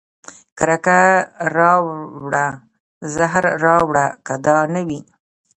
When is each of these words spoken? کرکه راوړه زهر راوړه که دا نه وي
کرکه 0.57 1.01
راوړه 1.55 2.47
زهر 3.15 3.43
راوړه 3.63 4.05
که 4.25 4.33
دا 4.45 4.57
نه 4.73 4.81
وي 4.87 4.99